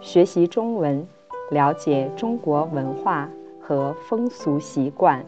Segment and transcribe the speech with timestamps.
[0.00, 1.06] 学习中文，
[1.50, 3.28] 了解中国文化
[3.60, 5.24] 和风俗习惯。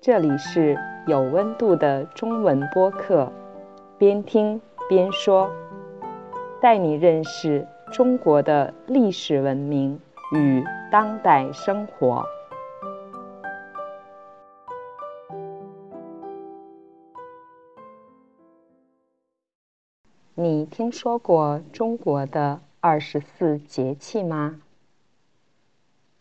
[0.00, 3.32] 这里是有温度的中文播客，
[3.98, 5.50] 边听边说，
[6.60, 9.98] 带你认识中国的历史文明
[10.32, 10.62] 与
[10.92, 12.24] 当代生活。
[20.34, 24.60] 你听说过中国的二十四节气吗？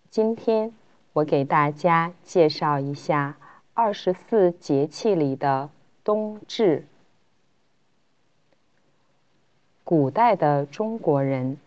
[0.10, 0.74] 今天
[1.14, 3.38] 我给大家介绍一下
[3.76, 5.70] 二十四节气里的
[6.04, 6.88] 冬至。
[9.84, 11.60] 古代的中国人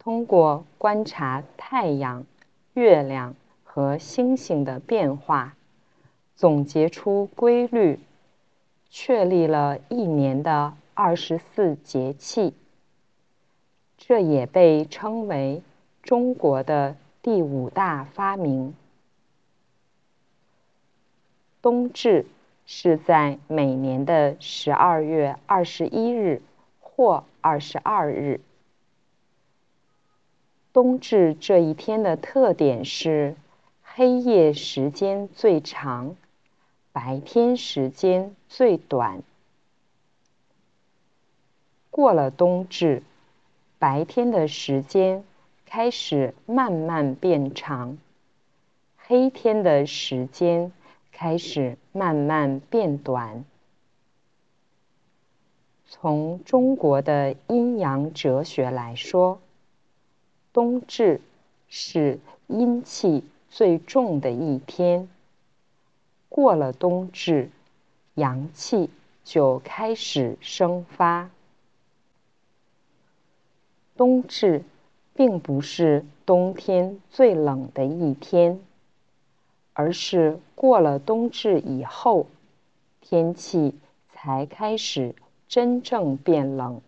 [0.00, 2.26] 通过观察太阳、
[2.74, 5.54] 月亮和星星的变化，
[6.34, 8.00] 总结出规律，
[8.90, 10.74] 确立了一年的。
[10.92, 12.52] 二十四节气，
[14.02, 15.62] 这也被称为
[16.02, 18.74] 中国的第五大发明。
[21.62, 22.26] 冬至
[22.66, 26.42] 是在每年的十二月二十一日
[26.80, 28.40] 或二十二日。
[30.72, 33.36] 冬至这一天的特点是
[33.82, 36.16] 黑夜时间最长，
[36.92, 39.22] 白天时间最短。
[41.90, 43.02] 过了冬至，
[43.80, 45.24] 白天的时间
[45.64, 47.96] 开始慢慢变长，
[48.98, 50.70] 黑天的时间
[51.12, 53.42] 开始慢慢变短。
[55.86, 59.40] 从中国的阴阳哲学来说，
[60.52, 61.22] 冬至
[61.70, 65.08] 是阴气最重的一天。
[66.28, 67.48] 过了冬至，
[68.12, 68.90] 阳气
[69.24, 71.30] 就开始生发。
[74.00, 74.64] 冬至
[75.12, 78.58] 并不是冬天最冷的一天，
[79.74, 82.24] 而是过了冬至以后，
[83.02, 85.14] 天气才开始
[85.48, 86.80] 真正变冷，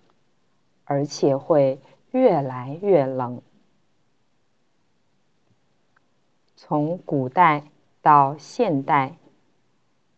[0.87, 1.79] 而且会
[2.13, 3.43] 越来越冷。
[6.57, 7.65] 从古代
[8.01, 9.17] 到现代，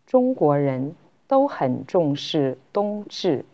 [0.06, 0.94] 中国人
[1.26, 3.44] 都很重视冬至。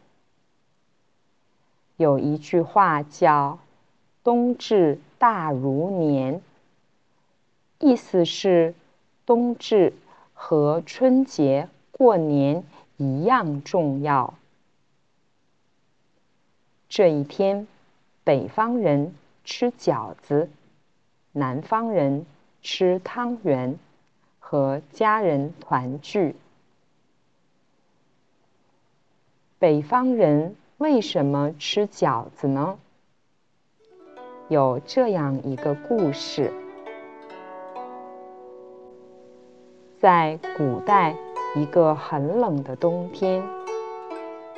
[2.01, 3.59] 有一句话叫
[4.25, 6.41] “冬至大如年”，
[7.79, 8.75] 意思是
[9.27, 9.93] 冬至
[10.33, 12.65] 和春节过年
[12.97, 14.33] 一样重要。
[16.89, 17.69] 这一天，
[18.25, 20.49] 北方人吃饺子，
[21.33, 22.25] 南方人
[22.63, 23.79] 吃汤圆，
[24.39, 26.35] 和家人团聚。
[29.59, 30.57] 北方人。
[30.81, 32.79] 为什么吃饺子呢？
[34.49, 36.51] 有这样一个故事：
[39.99, 41.15] 在古代，
[41.55, 43.47] 一个很冷的冬天，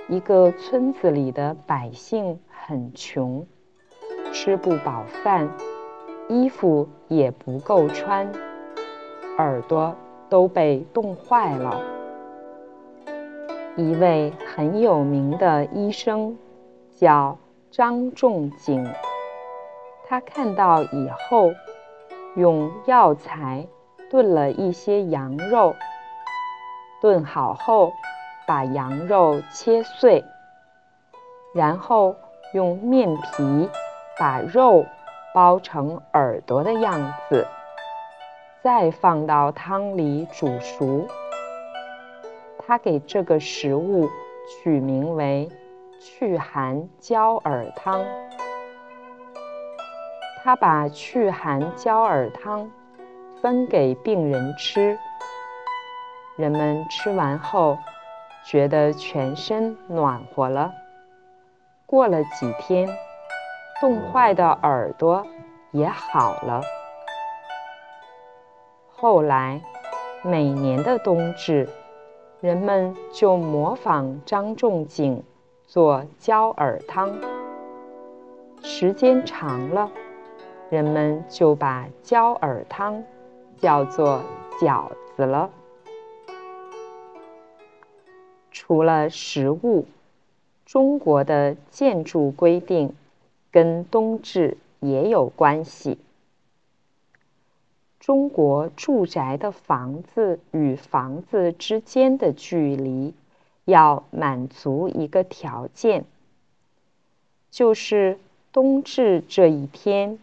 [0.09, 3.45] 一个村子里的百姓很穷，
[4.33, 5.51] 吃不饱饭，
[6.29, 8.31] 衣服也不够穿，
[9.39, 9.93] 耳朵
[10.29, 12.02] 都被冻坏了。
[13.75, 16.37] 一位很有名的医生
[16.99, 17.39] 叫
[17.71, 18.87] 张仲景，
[20.07, 21.51] 他看到以后，
[22.37, 23.67] 用药材
[24.11, 25.75] 炖了一些羊肉，
[27.01, 27.91] 炖好后
[28.47, 30.23] 把羊肉切碎，
[31.55, 32.15] 然后
[32.53, 33.71] 用面皮
[34.19, 34.85] 把肉
[35.35, 37.47] 包成耳朵的样子，
[38.63, 41.07] 再放到汤里煮熟。
[42.65, 44.09] 他给这个食物
[44.47, 45.49] 取名为
[45.99, 48.05] “祛寒焦耳汤”。
[50.45, 52.71] 他把祛寒焦耳汤
[53.41, 54.99] 分给病人吃，
[56.37, 57.79] 人们吃完后
[58.45, 60.73] 觉得全身暖和了。
[61.85, 62.89] 过了几天，
[63.81, 65.27] 冻坏的耳朵
[65.73, 66.63] 也好了。
[68.89, 69.61] 后来，
[70.23, 71.69] 每年的冬至。
[72.43, 75.23] 人们就模仿张仲景
[75.65, 77.17] 做焦耳汤，
[78.65, 79.89] 时间长了，
[80.69, 83.05] 人们就把焦耳汤
[83.59, 84.23] 叫做
[84.61, 85.51] 饺子了。
[88.51, 89.87] 除了食物，
[90.67, 92.93] 中国的建筑规定
[93.53, 95.97] 跟冬至也有关系。
[98.03, 103.15] 中国住宅的房子与房子之间的距离
[103.65, 106.05] 要满足一个条件，
[107.53, 108.19] 就是
[108.51, 110.19] 冬至这一天，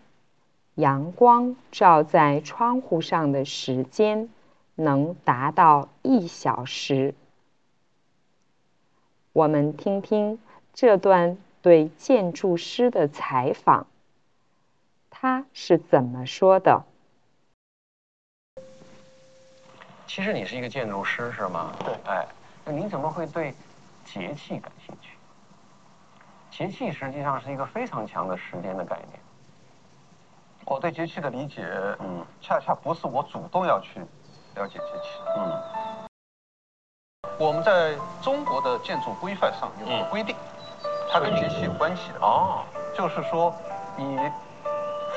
[0.75, 4.29] 阳光照在窗户上的时间
[4.75, 7.15] 能达到一小时。
[9.31, 10.37] 我们听听
[10.73, 13.87] 这段对建筑师的采访，
[15.09, 16.83] 他是怎么说的？
[20.09, 21.71] 其实你是一个建筑师是吗？
[21.85, 21.93] 对。
[22.07, 22.25] 哎，
[22.65, 23.53] 那你怎么会对
[24.03, 25.11] 节气感兴趣？
[26.49, 29.19] 节气实际上是一个非常强的时间的概念。
[30.65, 31.63] 我对节气的理解，
[31.99, 33.99] 嗯，恰恰不是我主动要去
[34.55, 35.21] 了解节气。
[35.37, 36.09] 嗯。
[37.37, 40.35] 我们在中国的建筑规范上有个规定，
[41.11, 42.19] 它跟节气有关系的。
[42.19, 42.65] 哦。
[42.97, 43.53] 就是说，
[43.95, 44.17] 你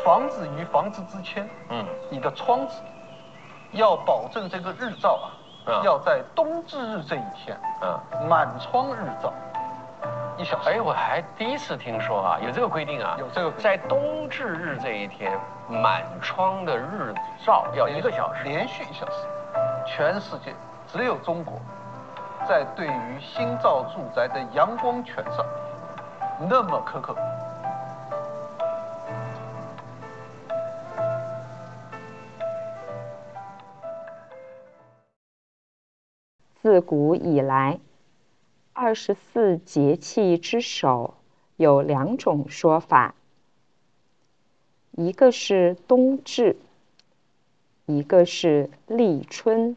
[0.04, 2.82] 房子与房子之间，嗯，你的窗子。
[3.72, 5.18] 要保证这个日照
[5.66, 9.32] 啊，要在冬至日这一天，嗯，满窗日照
[10.36, 10.70] 一小时。
[10.70, 15.38] 哎，我还第一次听说啊，有这个规定啊，有这个在冬至日这一天，
[15.68, 17.14] 满窗的日
[17.44, 19.26] 照要一个小时，连续一小时。
[19.86, 20.54] 全世界
[20.86, 21.60] 只有中国，
[22.46, 25.44] 在对于新造住宅的阳光权上
[26.48, 27.16] 那么苛刻。
[36.62, 37.80] 自古以来，
[38.72, 41.14] 二十四节气之首
[41.56, 43.16] 有两种说法，
[44.92, 46.54] 一个是冬至，
[47.86, 49.76] 一个是立春。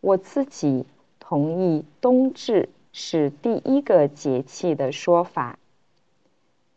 [0.00, 0.84] 我自己
[1.20, 5.60] 同意冬至是第一个节气的说法，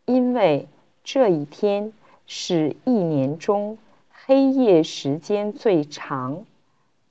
[0.04, 0.68] 因为
[1.02, 1.92] 这一天
[2.28, 3.76] 是一年中
[4.12, 6.44] 黑夜时间最长。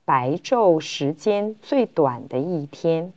[0.04, 3.12] 白昼时间最短的一天。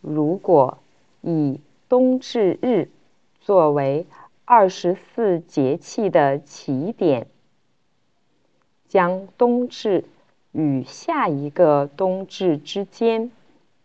[0.00, 0.78] 如果
[1.20, 2.88] 以冬至日
[3.40, 4.06] 作为
[4.44, 7.28] 二十四节气的起点，
[8.88, 10.04] 将冬至
[10.50, 13.30] 与下一个冬至之间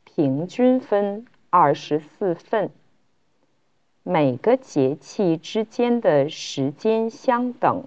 [0.03, 2.71] 平均分二十四份，
[4.03, 7.83] 每个节气之间的时间相等。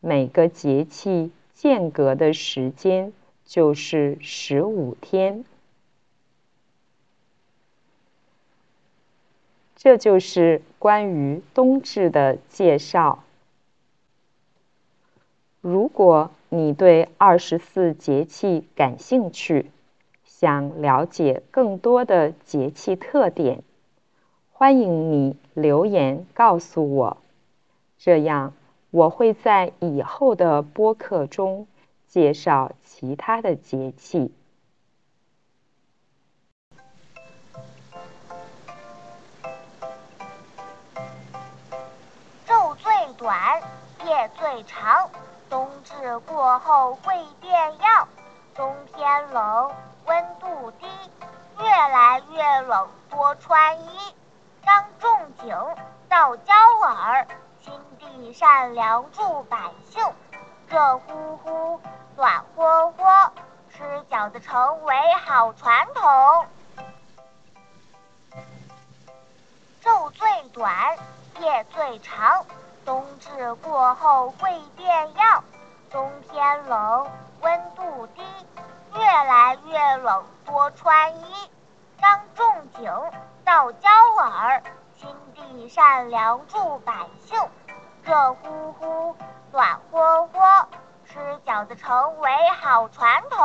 [0.00, 3.12] 每个节气间隔的时间
[3.44, 5.44] 就是十五天，
[9.76, 13.22] 这就是关于冬至的介绍。
[15.60, 19.70] 如果你对二十四节气感兴趣，
[20.24, 23.62] 想了解更多的节气特点，
[24.50, 27.18] 欢迎你留言告诉我，
[27.98, 28.54] 这样。
[28.90, 31.68] 我会在以后的播客中
[32.08, 34.34] 介绍其他的节气。
[42.46, 43.62] 昼最短，
[44.04, 45.08] 夜最长，
[45.48, 48.08] 冬至过后会变样。
[48.56, 49.70] 冬天冷，
[50.06, 50.86] 温度低，
[51.60, 53.86] 越来越冷，多穿衣。
[54.64, 55.08] 张仲
[55.40, 55.56] 景
[56.08, 56.52] 到焦
[56.82, 57.26] 耳。
[58.16, 59.56] 地善良助百
[59.88, 60.04] 姓，
[60.68, 61.80] 热乎乎，
[62.16, 63.32] 暖和和，
[63.70, 66.46] 吃饺子成为好传统。
[69.82, 70.98] 昼最短，
[71.40, 72.44] 夜最长，
[72.84, 75.44] 冬至过后会变样。
[75.90, 78.22] 冬天冷，温度低，
[78.94, 81.50] 越来越冷，多穿衣。
[82.00, 82.92] 张仲景
[83.44, 83.88] 到焦
[84.18, 84.62] 耳，
[84.96, 86.92] 心地善良助百
[87.26, 87.38] 姓。
[88.10, 89.16] 热乎乎，
[89.52, 90.68] 暖和和，
[91.04, 92.28] 吃饺子成为
[92.60, 93.38] 好传统。